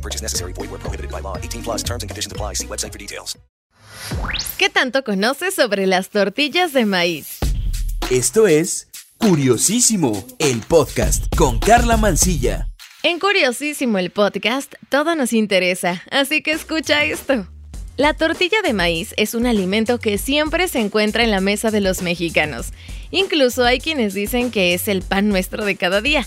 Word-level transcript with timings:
No 0.00 0.02
purchase 0.02 0.22
necessary. 0.22 0.52
Void 0.54 0.70
where 0.70 0.80
prohibited 0.80 1.10
by 1.10 1.20
law. 1.20 1.36
18 1.36 1.62
plus 1.62 1.82
terms 1.82 2.02
and 2.02 2.10
conditions 2.10 2.32
apply. 2.32 2.54
See 2.54 2.66
website 2.66 2.92
for 2.92 2.98
details. 2.98 3.36
¿Qué 4.56 4.70
tanto 4.70 5.04
conoces 5.04 5.54
sobre 5.54 5.86
las 5.86 6.08
tortillas 6.08 6.72
de 6.72 6.86
maíz? 6.86 7.38
Esto 8.10 8.46
es 8.46 8.88
Curiosísimo, 9.18 10.24
el 10.38 10.60
podcast 10.60 11.24
con 11.36 11.58
Carla 11.58 11.98
Mancilla. 11.98 12.68
En 13.02 13.18
Curiosísimo 13.18 13.98
el 13.98 14.10
podcast, 14.10 14.74
todo 14.88 15.14
nos 15.14 15.34
interesa, 15.34 16.02
así 16.10 16.42
que 16.42 16.52
escucha 16.52 17.04
esto. 17.04 17.46
La 17.98 18.14
tortilla 18.14 18.62
de 18.62 18.72
maíz 18.72 19.12
es 19.18 19.34
un 19.34 19.44
alimento 19.46 19.98
que 19.98 20.16
siempre 20.16 20.68
se 20.68 20.80
encuentra 20.80 21.22
en 21.24 21.30
la 21.30 21.40
mesa 21.40 21.70
de 21.70 21.82
los 21.82 22.00
mexicanos. 22.00 22.68
Incluso 23.10 23.64
hay 23.64 23.78
quienes 23.80 24.14
dicen 24.14 24.50
que 24.50 24.72
es 24.72 24.88
el 24.88 25.02
pan 25.02 25.28
nuestro 25.28 25.66
de 25.66 25.76
cada 25.76 26.00
día. 26.00 26.26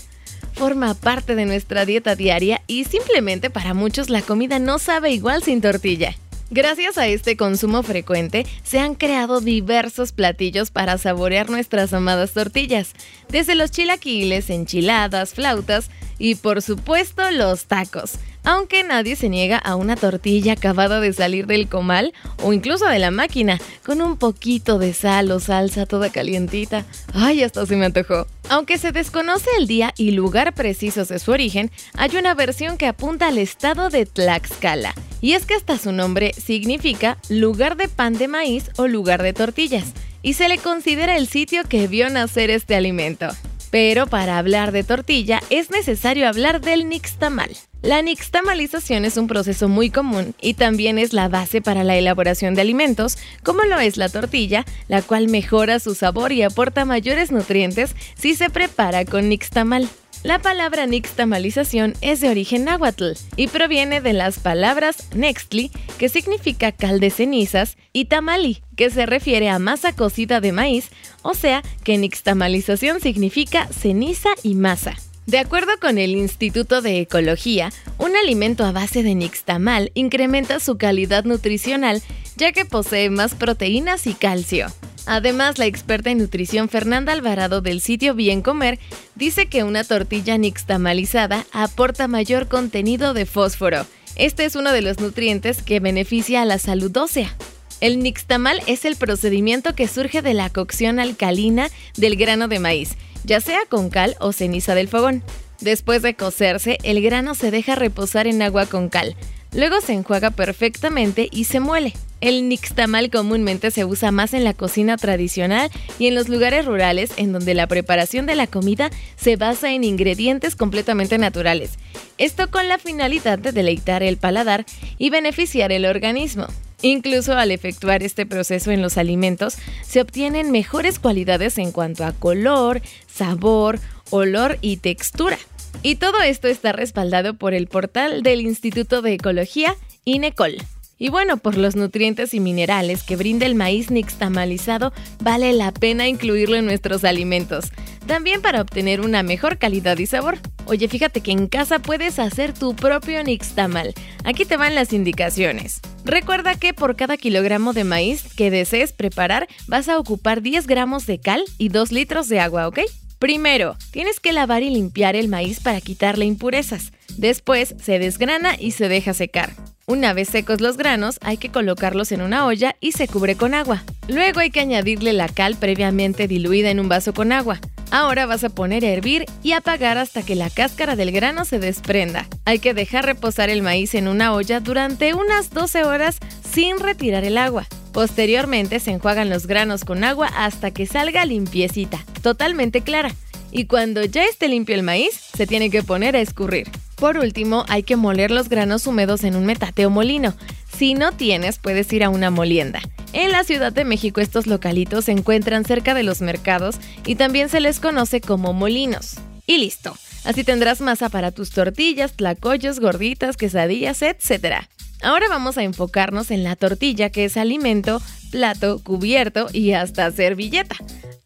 Forma 0.54 0.94
parte 0.94 1.34
de 1.34 1.46
nuestra 1.46 1.84
dieta 1.84 2.14
diaria 2.14 2.62
y 2.66 2.84
simplemente 2.84 3.50
para 3.50 3.74
muchos 3.74 4.08
la 4.08 4.22
comida 4.22 4.58
no 4.58 4.78
sabe 4.78 5.10
igual 5.10 5.42
sin 5.42 5.60
tortilla. 5.60 6.14
Gracias 6.50 6.98
a 6.98 7.08
este 7.08 7.36
consumo 7.36 7.82
frecuente, 7.82 8.46
se 8.62 8.78
han 8.78 8.94
creado 8.94 9.40
diversos 9.40 10.12
platillos 10.12 10.70
para 10.70 10.98
saborear 10.98 11.50
nuestras 11.50 11.92
amadas 11.92 12.32
tortillas, 12.32 12.92
desde 13.28 13.56
los 13.56 13.72
chilaquiles, 13.72 14.50
enchiladas, 14.50 15.34
flautas 15.34 15.90
y 16.18 16.36
por 16.36 16.62
supuesto 16.62 17.22
los 17.30 17.66
tacos. 17.66 18.12
Aunque 18.46 18.84
nadie 18.84 19.16
se 19.16 19.30
niega 19.30 19.56
a 19.56 19.74
una 19.74 19.96
tortilla 19.96 20.52
acabada 20.52 21.00
de 21.00 21.14
salir 21.14 21.46
del 21.46 21.66
comal 21.66 22.12
o 22.42 22.52
incluso 22.52 22.86
de 22.86 22.98
la 22.98 23.10
máquina, 23.10 23.58
con 23.86 24.02
un 24.02 24.18
poquito 24.18 24.78
de 24.78 24.92
sal 24.92 25.30
o 25.30 25.40
salsa 25.40 25.86
toda 25.86 26.10
calientita. 26.10 26.84
Ay, 27.14 27.42
hasta 27.42 27.64
se 27.64 27.74
me 27.76 27.86
antojó. 27.86 28.26
Aunque 28.50 28.76
se 28.76 28.92
desconoce 28.92 29.48
el 29.58 29.66
día 29.66 29.94
y 29.96 30.10
lugar 30.10 30.52
precisos 30.52 31.08
de 31.08 31.18
su 31.18 31.32
origen, 31.32 31.70
hay 31.94 32.16
una 32.16 32.34
versión 32.34 32.76
que 32.76 32.86
apunta 32.86 33.28
al 33.28 33.38
estado 33.38 33.88
de 33.88 34.04
Tlaxcala. 34.04 34.94
Y 35.22 35.32
es 35.32 35.46
que 35.46 35.54
hasta 35.54 35.78
su 35.78 35.92
nombre 35.92 36.34
significa 36.34 37.16
lugar 37.30 37.78
de 37.78 37.88
pan 37.88 38.12
de 38.12 38.28
maíz 38.28 38.70
o 38.76 38.86
lugar 38.86 39.22
de 39.22 39.32
tortillas, 39.32 39.94
y 40.20 40.34
se 40.34 40.50
le 40.50 40.58
considera 40.58 41.16
el 41.16 41.28
sitio 41.28 41.64
que 41.64 41.88
vio 41.88 42.10
nacer 42.10 42.50
este 42.50 42.76
alimento. 42.76 43.28
Pero 43.74 44.06
para 44.06 44.38
hablar 44.38 44.70
de 44.70 44.84
tortilla 44.84 45.42
es 45.50 45.72
necesario 45.72 46.28
hablar 46.28 46.60
del 46.60 46.88
nixtamal. 46.88 47.50
La 47.82 48.02
nixtamalización 48.02 49.04
es 49.04 49.16
un 49.16 49.26
proceso 49.26 49.68
muy 49.68 49.90
común 49.90 50.36
y 50.40 50.54
también 50.54 50.96
es 50.96 51.12
la 51.12 51.26
base 51.26 51.60
para 51.60 51.82
la 51.82 51.96
elaboración 51.96 52.54
de 52.54 52.60
alimentos, 52.60 53.18
como 53.42 53.64
lo 53.64 53.80
es 53.80 53.96
la 53.96 54.08
tortilla, 54.08 54.64
la 54.86 55.02
cual 55.02 55.26
mejora 55.26 55.80
su 55.80 55.96
sabor 55.96 56.30
y 56.30 56.44
aporta 56.44 56.84
mayores 56.84 57.32
nutrientes 57.32 57.96
si 58.14 58.36
se 58.36 58.48
prepara 58.48 59.04
con 59.04 59.28
nixtamal. 59.28 59.88
La 60.24 60.38
palabra 60.38 60.86
nixtamalización 60.86 61.92
es 62.00 62.22
de 62.22 62.30
origen 62.30 62.64
náhuatl 62.64 63.12
y 63.36 63.48
proviene 63.48 64.00
de 64.00 64.14
las 64.14 64.38
palabras 64.38 65.10
nextli, 65.14 65.70
que 65.98 66.08
significa 66.08 66.72
cal 66.72 66.98
de 66.98 67.10
cenizas, 67.10 67.76
y 67.92 68.06
tamali, 68.06 68.62
que 68.74 68.88
se 68.88 69.04
refiere 69.04 69.50
a 69.50 69.58
masa 69.58 69.92
cocida 69.92 70.40
de 70.40 70.52
maíz, 70.52 70.88
o 71.20 71.34
sea 71.34 71.62
que 71.82 71.98
nixtamalización 71.98 73.02
significa 73.02 73.66
ceniza 73.66 74.30
y 74.42 74.54
masa. 74.54 74.96
De 75.26 75.38
acuerdo 75.38 75.72
con 75.78 75.98
el 75.98 76.12
Instituto 76.12 76.80
de 76.80 77.00
Ecología, 77.00 77.70
un 77.98 78.16
alimento 78.16 78.64
a 78.64 78.72
base 78.72 79.02
de 79.02 79.14
nixtamal 79.14 79.90
incrementa 79.92 80.58
su 80.58 80.78
calidad 80.78 81.24
nutricional 81.24 82.00
ya 82.36 82.52
que 82.52 82.64
posee 82.64 83.10
más 83.10 83.34
proteínas 83.34 84.06
y 84.06 84.14
calcio. 84.14 84.68
Además, 85.06 85.58
la 85.58 85.66
experta 85.66 86.10
en 86.10 86.18
nutrición 86.18 86.68
Fernanda 86.68 87.12
Alvarado 87.12 87.60
del 87.60 87.80
sitio 87.80 88.14
Bien 88.14 88.40
Comer 88.40 88.78
dice 89.14 89.46
que 89.46 89.62
una 89.62 89.84
tortilla 89.84 90.38
nixtamalizada 90.38 91.44
aporta 91.52 92.08
mayor 92.08 92.48
contenido 92.48 93.12
de 93.12 93.26
fósforo. 93.26 93.86
Este 94.16 94.44
es 94.44 94.56
uno 94.56 94.72
de 94.72 94.80
los 94.80 95.00
nutrientes 95.00 95.62
que 95.62 95.80
beneficia 95.80 96.42
a 96.42 96.44
la 96.46 96.58
salud 96.58 96.96
ósea. 96.96 97.36
El 97.80 97.98
nixtamal 97.98 98.62
es 98.66 98.84
el 98.84 98.96
procedimiento 98.96 99.74
que 99.74 99.88
surge 99.88 100.22
de 100.22 100.32
la 100.32 100.48
cocción 100.48 100.98
alcalina 100.98 101.68
del 101.96 102.16
grano 102.16 102.48
de 102.48 102.60
maíz, 102.60 102.92
ya 103.24 103.40
sea 103.40 103.60
con 103.68 103.90
cal 103.90 104.16
o 104.20 104.32
ceniza 104.32 104.74
del 104.74 104.88
fogón. 104.88 105.22
Después 105.60 106.00
de 106.00 106.14
cocerse, 106.14 106.78
el 106.82 107.02
grano 107.02 107.34
se 107.34 107.50
deja 107.50 107.74
reposar 107.74 108.26
en 108.26 108.40
agua 108.40 108.66
con 108.66 108.88
cal. 108.88 109.16
Luego 109.52 109.80
se 109.80 109.92
enjuaga 109.92 110.30
perfectamente 110.30 111.28
y 111.30 111.44
se 111.44 111.60
muele. 111.60 111.92
El 112.24 112.48
nixtamal 112.48 113.10
comúnmente 113.10 113.70
se 113.70 113.84
usa 113.84 114.10
más 114.10 114.32
en 114.32 114.44
la 114.44 114.54
cocina 114.54 114.96
tradicional 114.96 115.70
y 115.98 116.06
en 116.06 116.14
los 116.14 116.30
lugares 116.30 116.64
rurales 116.64 117.12
en 117.18 117.34
donde 117.34 117.52
la 117.52 117.66
preparación 117.66 118.24
de 118.24 118.34
la 118.34 118.46
comida 118.46 118.88
se 119.14 119.36
basa 119.36 119.74
en 119.74 119.84
ingredientes 119.84 120.56
completamente 120.56 121.18
naturales. 121.18 121.72
Esto 122.16 122.50
con 122.50 122.66
la 122.66 122.78
finalidad 122.78 123.38
de 123.38 123.52
deleitar 123.52 124.02
el 124.02 124.16
paladar 124.16 124.64
y 124.96 125.10
beneficiar 125.10 125.70
el 125.70 125.84
organismo. 125.84 126.46
Incluso 126.80 127.34
al 127.34 127.50
efectuar 127.50 128.02
este 128.02 128.24
proceso 128.24 128.70
en 128.70 128.80
los 128.80 128.96
alimentos, 128.96 129.56
se 129.86 130.00
obtienen 130.00 130.50
mejores 130.50 130.98
cualidades 130.98 131.58
en 131.58 131.72
cuanto 131.72 132.06
a 132.06 132.12
color, 132.12 132.80
sabor, 133.06 133.80
olor 134.08 134.56
y 134.62 134.78
textura. 134.78 135.38
Y 135.82 135.96
todo 135.96 136.22
esto 136.22 136.48
está 136.48 136.72
respaldado 136.72 137.34
por 137.34 137.52
el 137.52 137.66
portal 137.66 138.22
del 138.22 138.40
Instituto 138.40 139.02
de 139.02 139.12
Ecología, 139.12 139.76
INECOL. 140.06 140.56
Y 141.04 141.10
bueno, 141.10 141.36
por 141.36 141.58
los 141.58 141.76
nutrientes 141.76 142.32
y 142.32 142.40
minerales 142.40 143.02
que 143.02 143.16
brinda 143.16 143.44
el 143.44 143.54
maíz 143.54 143.90
nixtamalizado, 143.90 144.94
vale 145.20 145.52
la 145.52 145.70
pena 145.70 146.08
incluirlo 146.08 146.56
en 146.56 146.64
nuestros 146.64 147.04
alimentos. 147.04 147.66
También 148.06 148.40
para 148.40 148.62
obtener 148.62 149.02
una 149.02 149.22
mejor 149.22 149.58
calidad 149.58 149.98
y 149.98 150.06
sabor. 150.06 150.38
Oye, 150.64 150.88
fíjate 150.88 151.20
que 151.20 151.32
en 151.32 151.46
casa 151.46 151.78
puedes 151.78 152.18
hacer 152.18 152.54
tu 152.54 152.74
propio 152.74 153.22
nixtamal. 153.22 153.92
Aquí 154.24 154.46
te 154.46 154.56
van 154.56 154.74
las 154.74 154.94
indicaciones. 154.94 155.82
Recuerda 156.06 156.54
que 156.54 156.72
por 156.72 156.96
cada 156.96 157.18
kilogramo 157.18 157.74
de 157.74 157.84
maíz 157.84 158.24
que 158.34 158.50
desees 158.50 158.94
preparar, 158.94 159.46
vas 159.66 159.90
a 159.90 159.98
ocupar 159.98 160.40
10 160.40 160.66
gramos 160.66 161.04
de 161.04 161.20
cal 161.20 161.44
y 161.58 161.68
2 161.68 161.92
litros 161.92 162.30
de 162.30 162.40
agua, 162.40 162.66
¿ok? 162.66 162.78
Primero, 163.18 163.76
tienes 163.90 164.20
que 164.20 164.32
lavar 164.32 164.62
y 164.62 164.70
limpiar 164.70 165.16
el 165.16 165.28
maíz 165.28 165.60
para 165.60 165.82
quitarle 165.82 166.24
impurezas. 166.24 166.92
Después, 167.18 167.74
se 167.78 167.98
desgrana 167.98 168.56
y 168.58 168.70
se 168.70 168.88
deja 168.88 169.12
secar. 169.12 169.52
Una 169.86 170.14
vez 170.14 170.30
secos 170.30 170.62
los 170.62 170.78
granos, 170.78 171.18
hay 171.20 171.36
que 171.36 171.50
colocarlos 171.50 172.10
en 172.10 172.22
una 172.22 172.46
olla 172.46 172.74
y 172.80 172.92
se 172.92 173.06
cubre 173.06 173.36
con 173.36 173.52
agua. 173.52 173.84
Luego 174.08 174.40
hay 174.40 174.50
que 174.50 174.60
añadirle 174.60 175.12
la 175.12 175.28
cal 175.28 175.56
previamente 175.56 176.26
diluida 176.26 176.70
en 176.70 176.80
un 176.80 176.88
vaso 176.88 177.12
con 177.12 177.32
agua. 177.32 177.60
Ahora 177.90 178.24
vas 178.24 178.44
a 178.44 178.48
poner 178.48 178.82
a 178.82 178.88
hervir 178.88 179.26
y 179.42 179.52
apagar 179.52 179.98
hasta 179.98 180.22
que 180.22 180.36
la 180.36 180.48
cáscara 180.48 180.96
del 180.96 181.12
grano 181.12 181.44
se 181.44 181.58
desprenda. 181.58 182.26
Hay 182.46 182.60
que 182.60 182.72
dejar 182.72 183.04
reposar 183.04 183.50
el 183.50 183.60
maíz 183.60 183.94
en 183.94 184.08
una 184.08 184.32
olla 184.32 184.58
durante 184.60 185.12
unas 185.12 185.50
12 185.50 185.84
horas 185.84 186.16
sin 186.50 186.80
retirar 186.80 187.24
el 187.24 187.36
agua. 187.36 187.66
Posteriormente 187.92 188.80
se 188.80 188.90
enjuagan 188.90 189.28
los 189.28 189.46
granos 189.46 189.84
con 189.84 190.02
agua 190.02 190.28
hasta 190.34 190.70
que 190.70 190.86
salga 190.86 191.26
limpiecita, 191.26 192.02
totalmente 192.22 192.80
clara. 192.80 193.14
Y 193.52 193.66
cuando 193.66 194.02
ya 194.02 194.24
esté 194.24 194.48
limpio 194.48 194.74
el 194.74 194.82
maíz, 194.82 195.12
se 195.12 195.46
tiene 195.46 195.68
que 195.68 195.82
poner 195.82 196.16
a 196.16 196.20
escurrir. 196.20 196.68
Por 197.04 197.18
último, 197.18 197.66
hay 197.68 197.82
que 197.82 197.96
moler 197.96 198.30
los 198.30 198.48
granos 198.48 198.86
húmedos 198.86 199.24
en 199.24 199.36
un 199.36 199.44
metate 199.44 199.84
o 199.84 199.90
molino. 199.90 200.32
Si 200.74 200.94
no 200.94 201.12
tienes, 201.12 201.58
puedes 201.58 201.92
ir 201.92 202.02
a 202.02 202.08
una 202.08 202.30
molienda. 202.30 202.80
En 203.12 203.30
la 203.30 203.44
Ciudad 203.44 203.74
de 203.74 203.84
México 203.84 204.22
estos 204.22 204.46
localitos 204.46 205.04
se 205.04 205.12
encuentran 205.12 205.66
cerca 205.66 205.92
de 205.92 206.02
los 206.02 206.22
mercados 206.22 206.76
y 207.04 207.16
también 207.16 207.50
se 207.50 207.60
les 207.60 207.78
conoce 207.78 208.22
como 208.22 208.54
molinos. 208.54 209.16
Y 209.46 209.58
listo. 209.58 209.94
Así 210.24 210.44
tendrás 210.44 210.80
masa 210.80 211.10
para 211.10 211.30
tus 211.30 211.50
tortillas, 211.50 212.14
tlacoyos, 212.14 212.80
gorditas, 212.80 213.36
quesadillas, 213.36 214.00
etc. 214.00 214.64
Ahora 215.02 215.28
vamos 215.28 215.58
a 215.58 215.62
enfocarnos 215.62 216.30
en 216.30 216.42
la 216.42 216.56
tortilla 216.56 217.10
que 217.10 217.26
es 217.26 217.36
alimento, 217.36 218.00
plato, 218.30 218.82
cubierto 218.82 219.48
y 219.52 219.72
hasta 219.72 220.10
servilleta. 220.10 220.76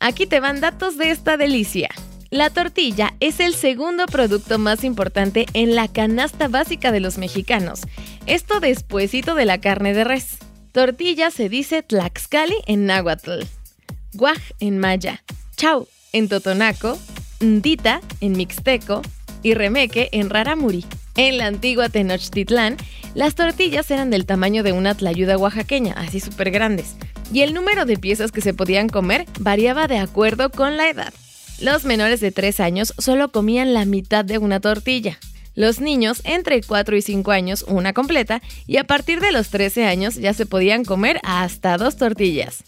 Aquí 0.00 0.26
te 0.26 0.40
van 0.40 0.60
datos 0.60 0.98
de 0.98 1.12
esta 1.12 1.36
delicia. 1.36 1.88
La 2.30 2.50
tortilla 2.50 3.14
es 3.20 3.40
el 3.40 3.54
segundo 3.54 4.04
producto 4.04 4.58
más 4.58 4.84
importante 4.84 5.46
en 5.54 5.74
la 5.74 5.88
canasta 5.88 6.46
básica 6.48 6.92
de 6.92 7.00
los 7.00 7.16
mexicanos. 7.16 7.80
Esto 8.26 8.60
despuesito 8.60 9.34
de 9.34 9.46
la 9.46 9.58
carne 9.62 9.94
de 9.94 10.04
res. 10.04 10.36
Tortilla 10.72 11.30
se 11.30 11.48
dice 11.48 11.82
tlaxcali 11.82 12.56
en 12.66 12.84
náhuatl, 12.84 13.44
guaj 14.12 14.38
en 14.60 14.78
maya, 14.78 15.24
chau 15.56 15.88
en 16.12 16.28
totonaco, 16.28 16.98
ndita 17.40 18.02
en 18.20 18.32
mixteco 18.32 19.00
y 19.42 19.54
remeque 19.54 20.10
en 20.12 20.28
raramuri. 20.28 20.84
En 21.16 21.38
la 21.38 21.46
antigua 21.46 21.88
Tenochtitlán, 21.88 22.76
Las 23.14 23.34
tortillas 23.34 23.90
eran 23.90 24.10
del 24.10 24.26
tamaño 24.26 24.62
de 24.62 24.72
una 24.72 24.94
tlayuda 24.94 25.38
oaxaqueña, 25.38 25.94
así 25.94 26.20
súper 26.20 26.50
grandes, 26.50 26.96
y 27.32 27.40
el 27.40 27.54
número 27.54 27.86
de 27.86 27.96
piezas 27.96 28.32
que 28.32 28.42
se 28.42 28.52
podían 28.52 28.88
comer 28.88 29.24
variaba 29.40 29.88
de 29.88 29.98
acuerdo 29.98 30.50
con 30.50 30.76
la 30.76 30.90
edad. 30.90 31.12
Los 31.60 31.84
menores 31.84 32.20
de 32.20 32.30
3 32.30 32.60
años 32.60 32.94
solo 32.98 33.32
comían 33.32 33.74
la 33.74 33.84
mitad 33.84 34.24
de 34.24 34.38
una 34.38 34.60
tortilla. 34.60 35.18
Los 35.56 35.80
niños 35.80 36.20
entre 36.22 36.62
4 36.62 36.96
y 36.96 37.02
5 37.02 37.32
años 37.32 37.64
una 37.66 37.92
completa 37.92 38.40
y 38.68 38.76
a 38.76 38.84
partir 38.84 39.20
de 39.20 39.32
los 39.32 39.48
13 39.48 39.84
años 39.84 40.14
ya 40.14 40.34
se 40.34 40.46
podían 40.46 40.84
comer 40.84 41.18
hasta 41.24 41.76
dos 41.76 41.96
tortillas. 41.96 42.62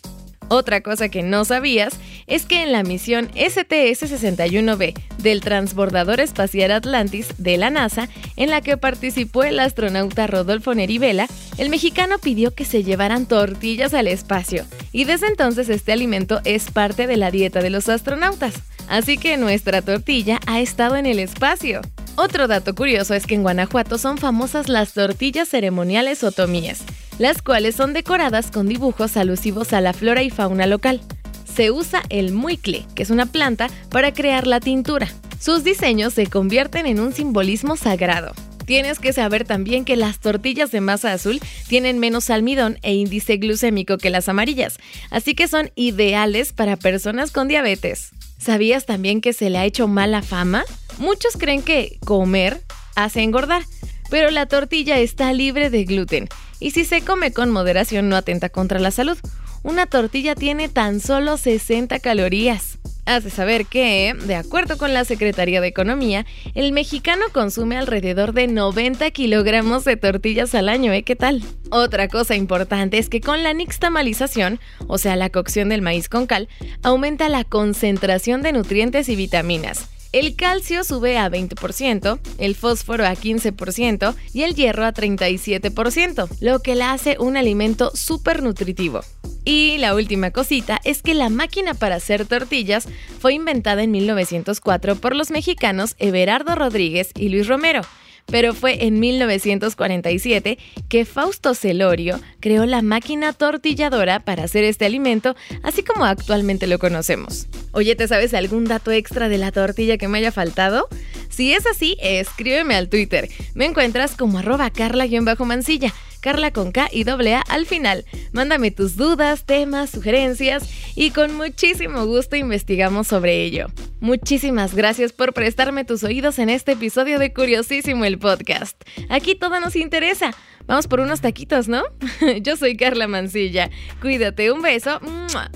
Otra 0.49 0.81
cosa 0.81 1.09
que 1.09 1.23
no 1.23 1.45
sabías 1.45 1.95
es 2.27 2.45
que 2.47 2.65
en 2.65 2.73
la 2.73 2.83
misión 2.83 3.31
STS-61B 3.37 4.95
del 5.19 5.41
transbordador 5.41 6.19
espacial 6.19 6.73
Atlantis 6.73 7.29
de 7.39 7.57
la 7.57 7.71
NASA, 7.71 8.09
en 8.35 8.51
la 8.51 8.61
que 8.61 8.77
participó 8.77 9.45
el 9.45 9.61
astronauta 9.61 10.27
Rodolfo 10.27 10.75
Neri 10.75 10.99
Vela, 10.99 11.29
el 11.57 11.69
mexicano 11.69 12.19
pidió 12.19 12.53
que 12.53 12.65
se 12.65 12.83
llevaran 12.83 13.27
tortillas 13.27 13.95
al 13.95 14.09
espacio, 14.09 14.65
y 14.91 15.05
desde 15.05 15.29
entonces 15.29 15.69
este 15.69 15.93
alimento 15.93 16.41
es 16.45 16.73
parte 16.73 17.07
de 17.07 17.17
la 17.17 17.31
dieta 17.31 17.63
de 17.63 17.71
los 17.71 17.89
astronautas. 17.89 18.55
Así 18.91 19.19
que 19.19 19.37
nuestra 19.37 19.83
tortilla 19.83 20.41
ha 20.49 20.61
estado 20.61 20.97
en 20.97 21.07
el 21.07 21.21
espacio. 21.21 21.81
Otro 22.17 22.49
dato 22.49 22.75
curioso 22.75 23.15
es 23.15 23.25
que 23.25 23.37
en 23.37 23.45
Guanajuato 23.45 23.99
son 23.99 24.19
famosas 24.19 24.69
las 24.69 24.93
tortillas 24.95 25.49
ceremoniales 25.49 26.25
otomíes, 26.25 26.83
las 27.21 27.41
cuales 27.41 27.77
son 27.77 27.93
decoradas 27.93 28.51
con 28.51 28.67
dibujos 28.67 29.17
alusivos 29.17 29.73
a 29.73 29.81
la 29.81 29.93
flora 29.93 30.25
y 30.25 30.31
fauna 30.31 30.67
local. 30.67 31.01
Se 31.45 31.71
usa 31.71 32.03
el 32.09 32.33
muicle, 32.33 32.85
que 32.97 33.05
es 33.05 33.11
una 33.11 33.27
planta, 33.27 33.69
para 33.91 34.13
crear 34.13 34.49
la 34.49 34.59
tintura. 34.59 35.07
Sus 35.39 35.63
diseños 35.63 36.15
se 36.15 36.27
convierten 36.27 36.87
en 36.87 36.99
un 36.99 37.13
simbolismo 37.13 37.77
sagrado. 37.77 38.35
Tienes 38.71 39.01
que 39.01 39.13
saber 39.13 39.45
también 39.45 39.85
que 39.85 39.97
las 39.97 40.21
tortillas 40.21 40.71
de 40.71 40.81
masa 40.81 41.13
azul 41.13 41.41
tienen 41.67 41.99
menos 41.99 42.31
almidón 42.31 42.79
e 42.83 42.95
índice 42.95 43.37
glucémico 43.37 43.99
que 43.99 44.11
las 44.11 44.29
amarillas, 44.29 44.79
así 45.11 45.35
que 45.35 45.49
son 45.49 45.73
ideales 45.75 46.53
para 46.53 46.77
personas 46.77 47.33
con 47.33 47.49
diabetes. 47.49 48.11
¿Sabías 48.39 48.87
también 48.87 49.21
que 49.21 49.33
se 49.33 49.51
le 49.51 49.59
ha 49.59 49.65
hecho 49.65 49.89
mala 49.89 50.23
fama? 50.23 50.63
Muchos 50.99 51.37
creen 51.37 51.63
que 51.63 51.99
comer 52.05 52.63
hace 52.95 53.25
engordar, 53.25 53.65
pero 54.09 54.31
la 54.31 54.47
tortilla 54.47 55.01
está 55.01 55.33
libre 55.33 55.69
de 55.69 55.83
gluten 55.83 56.29
y 56.61 56.71
si 56.71 56.85
se 56.85 57.01
come 57.01 57.33
con 57.33 57.51
moderación 57.51 58.09
no 58.09 58.15
atenta 58.15 58.51
contra 58.51 58.79
la 58.79 58.93
salud. 58.93 59.19
Una 59.65 59.87
tortilla 59.87 60.37
tiene 60.37 60.69
tan 60.69 61.01
solo 61.01 61.39
60 61.39 61.99
calorías. 61.99 62.79
Has 63.06 63.25
de 63.25 63.31
saber 63.31 63.67
que, 63.67 64.14
de 64.26 64.35
acuerdo 64.35 64.79
con 64.79 64.94
la 64.94 65.05
Secretaría 65.05 65.61
de 65.61 65.69
Economía, 65.69 66.26
el 66.55 66.73
mexicano 66.73 67.25
consume 67.32 67.76
alrededor 67.76 68.32
de 68.32 68.47
90 68.47 69.11
kilogramos 69.11 69.85
de 69.85 69.97
tortillas 69.97 70.55
al 70.55 70.69
año, 70.69 70.93
¿eh? 70.93 71.02
¿Qué 71.02 71.17
tal? 71.17 71.43
Otra 71.70 72.08
cosa 72.08 72.35
importante 72.37 72.99
es 72.99 73.08
que 73.08 73.20
con 73.20 73.43
la 73.43 73.52
nixtamalización, 73.52 74.61
o 74.87 74.99
sea, 74.99 75.17
la 75.17 75.31
cocción 75.31 75.70
del 75.70 75.82
maíz 75.82 76.08
con 76.08 76.26
cal, 76.26 76.49
aumenta 76.82 77.29
la 77.29 77.44
concentración 77.44 78.43
de 78.43 78.52
nutrientes 78.52 79.08
y 79.08 79.17
vitaminas. 79.17 79.88
El 80.12 80.35
calcio 80.35 80.82
sube 80.82 81.19
a 81.19 81.31
20%, 81.31 82.19
el 82.38 82.56
fósforo 82.56 83.06
a 83.06 83.14
15% 83.14 84.14
y 84.32 84.43
el 84.43 84.56
hierro 84.56 84.85
a 84.85 84.93
37%, 84.93 86.29
lo 86.41 86.58
que 86.58 86.75
la 86.75 86.93
hace 86.93 87.17
un 87.20 87.37
alimento 87.37 87.93
súper 87.94 88.43
nutritivo. 88.43 89.02
Y 89.45 89.79
la 89.79 89.95
última 89.95 90.31
cosita 90.31 90.81
es 90.85 91.03
que 91.03 91.15
la 91.15 91.29
máquina 91.29 91.75
para 91.75 91.97
hacer 91.97 92.27
tortillas 92.27 92.89
fue 93.21 93.35
inventada 93.35 93.83
en 93.83 93.91
1904 93.91 94.97
por 94.97 95.17
los 95.17 95.31
mexicanos 95.31 95.97
Everardo 95.99 96.55
Rodríguez 96.55 97.11
y 97.17 97.29
Luis 97.29 97.47
Romero 97.47 97.83
pero 98.31 98.55
fue 98.55 98.85
en 98.87 99.01
1947 99.01 100.59
que 100.89 101.05
Fausto 101.05 101.55
Celorio 101.55 102.21
creó 102.41 102.65
la 102.67 102.83
máquina 102.83 103.33
tortilladora 103.33 104.21
para 104.21 104.45
hacer 104.45 104.65
este 104.65 104.87
alimento, 104.87 105.35
así 105.63 105.83
como 105.83 106.05
actualmente 106.05 106.67
lo 106.67 106.79
conocemos. 106.79 107.49
Oye, 107.73 107.97
¿te 107.97 108.09
sabes 108.09 108.35
algún 108.35 108.65
dato 108.65 108.91
extra 108.93 109.29
de 109.29 109.39
la 109.39 109.53
tortilla 109.53 109.99
que 109.99 110.09
me 110.09 110.19
haya 110.19 110.33
faltado? 110.33 110.89
Si 111.29 111.53
es 111.53 111.67
así, 111.67 111.97
escríbeme 112.01 112.75
al 112.75 112.89
Twitter. 112.89 113.29
Me 113.55 113.67
encuentras 113.67 114.17
como 114.17 114.39
arroba 114.39 114.71
carla-mancilla. 114.71 115.93
Carla 116.21 116.53
con 116.53 116.73
K 116.73 116.89
y 116.93 117.05
doble 117.05 117.35
A 117.35 117.41
al 117.41 117.67
final. 117.67 118.05
Mándame 118.33 118.71
tus 118.71 118.97
dudas, 118.97 119.45
temas, 119.45 119.91
sugerencias 119.91 120.69
y 120.95 121.11
con 121.11 121.35
muchísimo 121.37 122.07
gusto 122.07 122.37
investigamos 122.37 123.07
sobre 123.07 123.43
ello. 123.43 123.67
Muchísimas 124.01 124.75
gracias 124.75 125.13
por 125.13 125.33
prestarme 125.33 125.85
tus 125.85 126.05
oídos 126.05 126.39
en 126.39 126.51
este 126.51 126.73
episodio 126.73 127.19
de 127.19 127.33
Curiosísimo 127.33 128.05
el 128.05 128.19
podcast. 128.19 128.81
Aquí 129.09 129.35
todo 129.35 129.61
nos 129.61 129.77
interesa. 129.77 130.35
Vamos 130.67 130.87
por 130.87 131.01
unos 131.01 131.21
taquitos, 131.21 131.69
¿no? 131.69 131.83
Yo 132.43 132.57
soy 132.57 132.77
Carla 132.77 133.09
Mancilla. 133.09 133.71
Cuídate, 134.01 134.53
un 134.53 134.63
beso. 134.63 135.01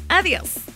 Adiós. 0.09 0.74